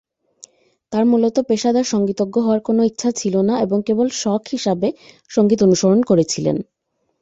তাঁর 0.91 1.05
মূলত 1.05 1.35
পেশাদার 1.49 1.85
সংগীতজ্ঞ 1.85 2.35
হওয়ার 2.41 2.61
কোনও 2.61 2.83
ইচ্ছা 2.83 3.09
ছিল 3.11 3.35
না 3.41 3.55
এবং 3.59 3.77
কেবল 3.87 4.07
শখ 4.21 4.41
হিসাবে 4.51 4.87
সংগীত 5.31 5.59
অনুসরণ 5.63 5.99
করেছিলেন। 6.01 6.57